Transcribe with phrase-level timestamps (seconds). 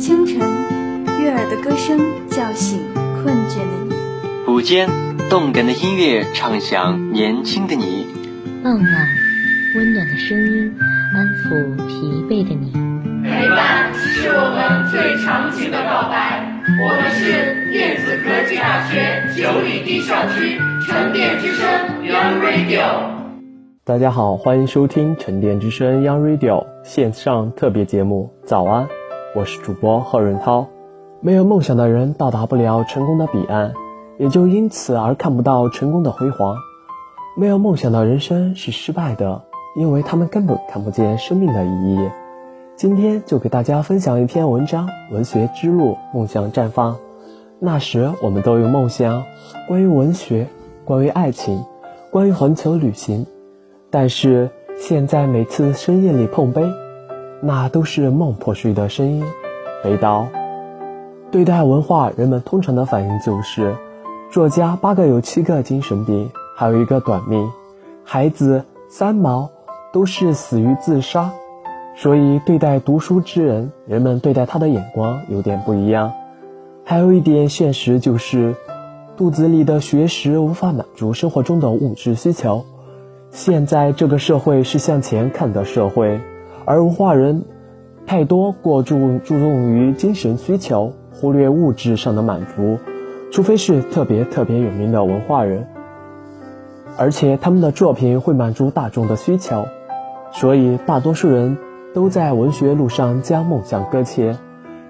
[0.00, 0.38] 清晨，
[1.20, 4.88] 悦耳的歌声叫醒困倦的你；午间，
[5.28, 8.06] 动感的音乐唱响年轻的你；
[8.64, 9.08] 傍晚，
[9.76, 10.74] 温暖的声音
[11.14, 12.72] 安抚疲惫的你。
[13.22, 16.48] 陪伴是我们最长情的告白。
[16.82, 21.68] 我们是电子科技大学九里堤校区沉淀之声
[22.02, 23.20] Young Radio。
[23.84, 28.32] 大家好，欢迎收听沉淀之声 Young Radio 线上特别节目。
[28.46, 28.88] 早安，
[29.32, 30.66] 我是主播贺润涛。
[31.20, 33.72] 没有梦想的人到达不了成功的彼岸，
[34.18, 36.56] 也就因此而看不到成功的辉煌。
[37.36, 39.40] 没有梦想的人生是失败的，
[39.76, 42.10] 因为他们根本看不见生命的意义。
[42.74, 46.96] 今天就给大家分享一篇文章：文学之路，梦想绽放。
[47.60, 49.22] 那时我们都有梦想，
[49.68, 50.48] 关于文学，
[50.84, 51.64] 关于爱情，
[52.10, 53.24] 关于环球旅行。
[53.90, 56.64] 但是现在每次深夜里碰杯，
[57.42, 59.24] 那都是梦破碎的声音。
[59.82, 60.28] 北岛
[61.30, 63.74] 对待文化，人们通常的反应就是：
[64.30, 67.48] 作家八个有七个精神病，还有一个短命；
[68.04, 69.50] 孩子三毛
[69.92, 71.30] 都是死于自杀。
[71.96, 76.12] 所以对待读书之人，人们对待他的眼光有点不一样。
[76.84, 78.54] 还有一点现实就是，
[79.16, 82.64] 肚子里的学识无法满足生活中的物质需求。
[83.30, 86.20] 现在这个社会是向前看的社会，
[86.70, 87.42] 而文化人
[88.06, 92.78] 太多过注注重于精神需求，忽略物质上的满足，
[93.32, 95.66] 除非是特别特别有名的文化人，
[96.96, 99.66] 而且他们的作品会满足大众的需求，
[100.30, 101.58] 所以大多数人
[101.92, 104.38] 都在文学路上将梦想搁浅，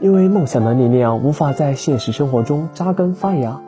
[0.00, 3.60] 因为梦想的力量无法在现实生活中扎根发芽，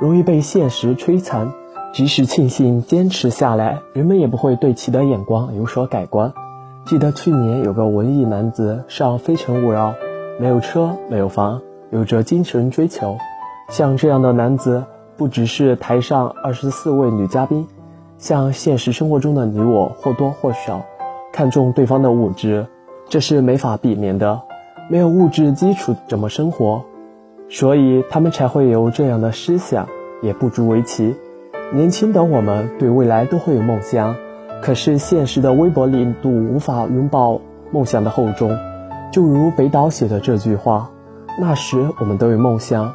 [0.00, 1.52] 容易被现实摧残。
[1.92, 6.32] 即使庆幸坚持下来，人们也不会对其的眼光有所改观。
[6.84, 9.90] 记得去年有个文艺男子上《非诚勿扰》，
[10.38, 13.16] 没有车，没有房，有着精神追求。
[13.68, 14.84] 像这样的男子，
[15.16, 17.66] 不只是台上二十四位女嘉宾，
[18.18, 20.84] 像现实生活中的你我，或多或少
[21.32, 22.66] 看重对方的物质，
[23.08, 24.40] 这是没法避免的。
[24.90, 26.82] 没有物质基础怎么生活？
[27.48, 29.86] 所以他们才会有这样的思想，
[30.20, 31.14] 也不足为奇。
[31.72, 34.16] 年轻的我们对未来都会有梦想，
[34.62, 37.40] 可是现实的微薄力度无法拥抱
[37.72, 38.56] 梦想的厚重。
[39.10, 40.88] 就如北岛写的这句话
[41.38, 42.94] ：“那时我们都有梦想，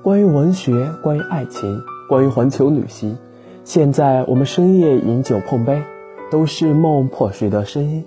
[0.00, 3.18] 关于文学，关于爱情，关于环球旅行。
[3.64, 5.82] 现在我们深夜饮酒碰杯，
[6.30, 8.04] 都是梦破碎的声音。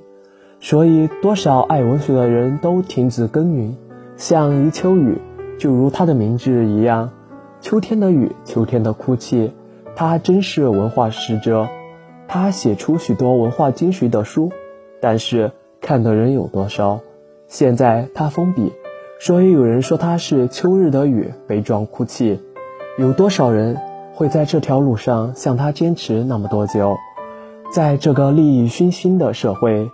[0.62, 3.76] 所以，多少爱文学的人都停止耕耘，
[4.16, 5.20] 像余秋雨，
[5.60, 7.12] 就如他的名字一样，
[7.60, 9.52] 秋天的雨，秋天的哭泣。”
[9.94, 11.68] 他真是文化使者，
[12.34, 14.50] 他写出许多文化精髓的书，
[15.02, 17.02] 但是看的人有多少？
[17.50, 18.72] 现在他封笔，
[19.20, 22.40] 所以有人说他是秋日的雨，悲壮哭泣。
[22.98, 23.78] 有多少人
[24.14, 26.96] 会在这条路上像他坚持那么多久？
[27.76, 29.90] 在这个利益熏心的社会，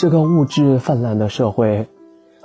[0.00, 1.86] 这个物质泛滥的社会，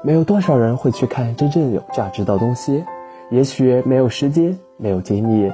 [0.04, 2.84] 没有多少人会去看真正有价值的东西。
[3.30, 5.50] 也许没有时间，没有精力。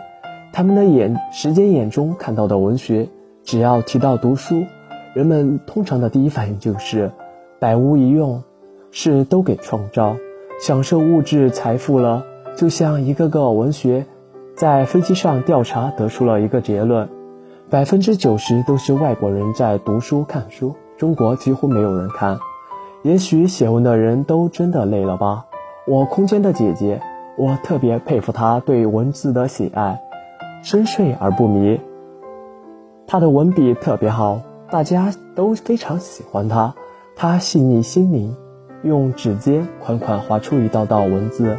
[0.52, 3.08] 他们的眼时间眼中看到的文学，
[3.48, 4.66] 只要提到读书，
[5.14, 7.14] 人们通常的第一反应就是
[7.60, 8.44] 百无一用，
[8.92, 10.18] 是都给创造，
[10.60, 12.26] 享受物质财富了。
[12.58, 14.06] 就像一个个文学，
[14.54, 17.08] 在飞机上调查得出了一个结论：
[17.70, 22.40] 百分之九十都是外国人在读书看书，中国几乎没有人看。
[23.02, 25.46] 也许写文的人都真的累了吧？
[25.88, 27.02] 我空间的姐姐，
[27.38, 30.02] 我特别佩服她对文字的喜爱。
[30.64, 31.80] 深邃而不迷，
[33.10, 36.76] 他的文笔特别好，大家都非常喜欢他。
[37.16, 38.36] 他细腻心灵，
[38.84, 41.56] 用指尖款款划出一道道文字，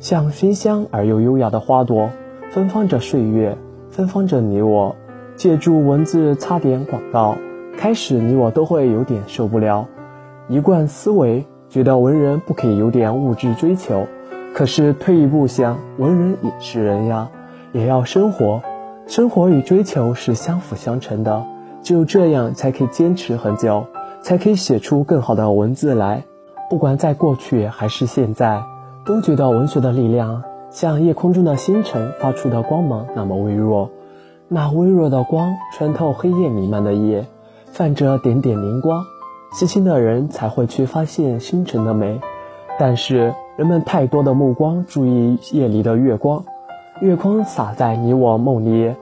[0.00, 2.10] 像熏香而又优雅的花朵，
[2.50, 3.56] 芬芳着岁月，
[3.90, 4.96] 芬芳着你我。
[5.36, 7.36] 借助文字插点广告，
[7.78, 9.86] 开始你我都会有点受不了。
[10.48, 14.08] 一贯思维觉得文人不可以有点物质追求，
[14.52, 17.30] 可是退一步想，文人也是人呀。
[17.72, 18.60] 也要生活，
[19.12, 21.44] 生活与追求是相辅相成的，
[21.82, 23.84] 只有这样才可以坚持很久，
[24.22, 26.24] 才可以写出更好的文字来。
[26.70, 28.62] 不管在过去还是现在，
[29.04, 33.90] 都觉得文学的力量像夜空中的星辰发出的光芒那么微弱，
[34.48, 37.26] 那微弱的光穿透黑夜弥漫的夜，
[37.66, 39.04] 泛着点点明光，
[39.52, 42.18] 细心的人才会去发现星辰的美。
[42.78, 46.42] 但是人们太多的目光注意夜里的月光。
[47.00, 48.94] 月光洒在你我梦里，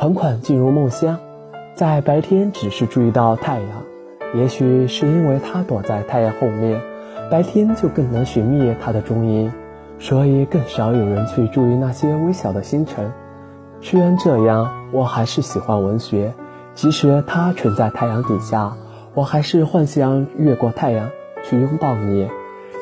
[0.00, 1.18] 款款进入梦乡。
[1.74, 3.68] 在白天只是注意到太阳，
[4.34, 6.80] 也许是因为它躲在太阳后面，
[7.30, 9.52] 白天就更能寻觅它的踪影，
[9.98, 13.12] 所以更少有人去注意那些微小的星辰。
[13.82, 16.32] 虽然这样，我还是喜欢文学，
[16.74, 18.72] 即使它存在太阳底下，
[19.12, 21.10] 我还是幻想越过太阳
[21.44, 22.26] 去拥抱你。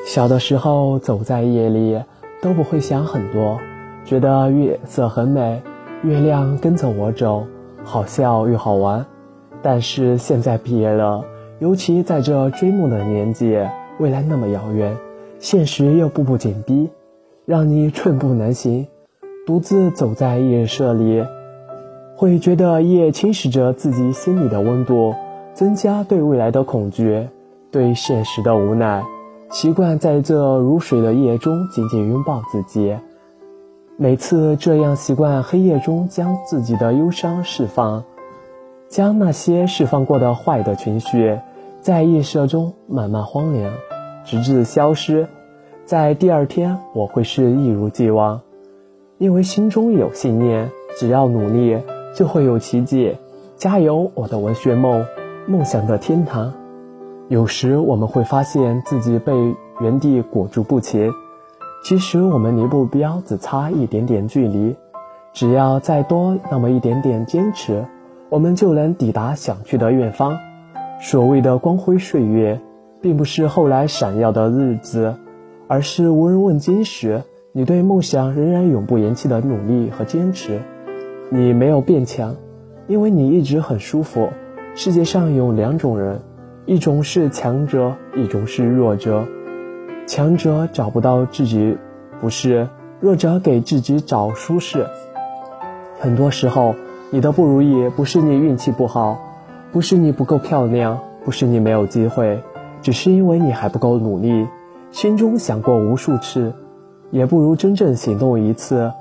[0.07, 2.01] 小的时候，走在夜里
[2.41, 3.59] 都不会想很多，
[4.05, 5.61] 觉得月色很美，
[6.05, 7.47] 月亮跟着我走，
[7.85, 9.05] 好笑又好玩。
[9.63, 11.25] 但是现在毕业了，
[11.59, 13.59] 尤其在这追梦的年纪，
[13.99, 14.97] 未来那么遥远，
[15.41, 16.89] 现实又步步紧逼，
[17.45, 18.87] 让你寸步难行。
[19.45, 21.25] 独自走在夜色里，
[22.15, 25.15] 会觉得夜侵蚀着自己心里的温度，
[25.53, 27.27] 增加对未来的恐惧，
[27.73, 29.03] 对现实的无奈。
[29.51, 32.95] 习惯在这如水的夜中紧紧拥抱自己，
[34.01, 38.05] 每次这样习惯黑夜中将自己的忧伤释放。
[38.89, 41.37] 将那些释放过的坏的情绪，
[41.81, 43.73] 在夜色中慢慢荒凉，
[44.25, 45.27] 直至消失。
[45.85, 48.41] 在第二天，我会是一如既往，
[49.19, 51.77] 因为心中有信念，只要努力，
[52.15, 53.17] 就会有奇迹。
[53.57, 55.05] 加油，我的文学梦，
[55.49, 56.55] 梦想的天堂。
[57.27, 59.33] 有时我们会发现自己被
[59.81, 61.11] 原地裹住不前，
[61.83, 64.77] 其实我们离目标只差一点点距离，
[65.33, 67.85] 只要再多那么一点点坚持。
[68.31, 70.37] 我们就能抵达想去的远方。
[71.01, 72.61] 所谓的光辉岁月，
[73.01, 75.15] 并不是后来闪耀的日子，
[75.67, 77.23] 而是无人问津时，
[77.53, 80.61] 你对梦想仍然永不言弃的努力和坚持。
[81.31, 82.37] 你没有变强，
[82.87, 84.29] 因为你一直很舒服。
[84.75, 86.21] 世界上有两种人，
[86.67, 89.25] 一种是强者，一种是弱者。
[90.09, 91.77] 强者找不到自己
[92.19, 92.67] 不是，
[92.99, 94.87] 弱者给自己找舒适。
[96.01, 96.75] 很多时候。
[97.11, 99.19] 你的不如意不是你运气不好，
[99.73, 102.39] 不是你不够漂亮，不是你没有机会，
[102.83, 104.47] 只是因为你还不够努力。
[104.91, 106.53] 心中想过无数次，
[107.11, 108.93] 也不如真正行动一次。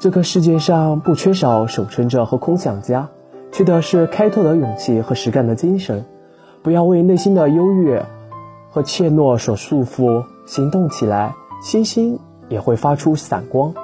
[0.00, 3.08] 这个世界上不缺少守成者和空想家，
[3.50, 6.04] 缺的是开拓的勇气和实干的精神。
[6.62, 8.04] 不要为内心的优越
[8.72, 13.74] 和怯懦所束缚，行动起来，星星也会发出闪光，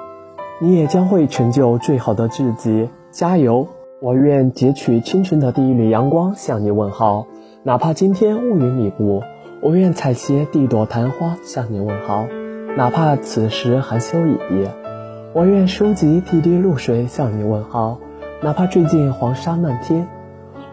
[0.59, 2.89] 你也将会成就最好的自己。
[3.11, 3.67] 加油！
[4.01, 7.27] 我愿截取清晨的第一缕阳光向你问好，
[7.63, 9.21] 哪怕今天乌云密布；
[9.61, 12.25] 我愿采撷第一朵昙花向你问好，
[12.77, 14.67] 哪怕此时寒秋已毕；
[15.33, 17.99] 我愿收集滴滴露水向你问好，
[18.41, 20.07] 哪怕最近黄沙漫天；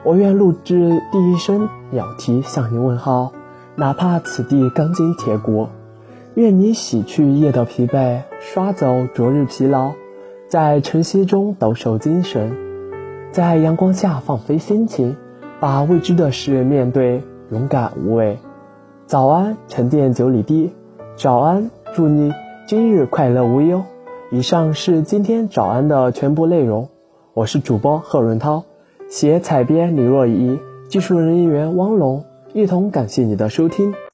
[0.05, 3.33] 我愿录制第一声鸟啼向你问好，
[3.79, 5.69] 哪怕此地钢筋铁骨；
[6.35, 9.93] 愿你洗去夜的疲惫，刷走昨日疲劳。
[10.49, 12.57] 在晨曦中抖擞精神，
[13.33, 15.15] 在阳光下放飞心情，
[15.61, 18.39] 把未知的事面对，勇敢无畏。
[19.05, 20.73] 早安，沉淀九里堤。
[21.15, 22.33] 早安，祝你
[22.67, 23.83] 今日快乐无忧。
[24.31, 26.89] 以上是今天早安的全部内容。
[27.35, 28.65] 我是主播贺润涛，
[29.11, 30.59] 写采编李若怡，
[30.89, 32.25] 技术人员汪龙，
[32.57, 33.93] 一同感谢你的收听。